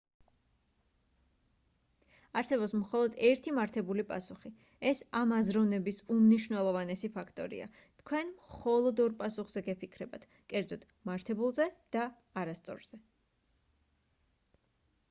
[2.39, 4.51] არსებობს მხოლოდ ერთი მართებული პასუხი
[4.93, 7.67] ეს ამ აზროვნების უმნიშვნელოვანესი ფაქტორია
[8.01, 11.69] თქვენ მხოლოდ ორ პასუხზე გეფიქრებათ კერძოდ მართებულზე
[11.99, 12.09] და
[12.45, 13.01] არასწორზე